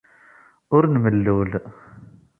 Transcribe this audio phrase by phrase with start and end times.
[0.75, 1.51] Ur nmellul.